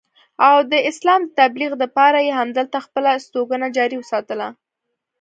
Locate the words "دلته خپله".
2.57-3.09